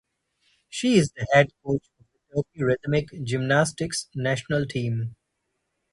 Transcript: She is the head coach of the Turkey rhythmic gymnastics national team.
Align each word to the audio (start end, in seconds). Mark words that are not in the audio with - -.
She 0.67 0.95
is 0.95 1.11
the 1.11 1.27
head 1.31 1.51
coach 1.63 1.83
of 1.99 2.05
the 2.11 2.33
Turkey 2.41 2.63
rhythmic 2.63 3.23
gymnastics 3.23 4.07
national 4.15 4.65
team. 4.65 5.15